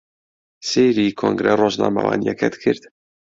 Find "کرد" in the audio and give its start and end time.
2.63-2.83